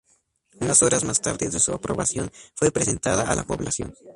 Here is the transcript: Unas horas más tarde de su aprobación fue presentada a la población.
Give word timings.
Unas 0.59 0.81
horas 0.81 1.03
más 1.03 1.21
tarde 1.21 1.51
de 1.51 1.59
su 1.59 1.73
aprobación 1.73 2.31
fue 2.55 2.71
presentada 2.71 3.29
a 3.29 3.35
la 3.35 3.43
población. 3.43 3.93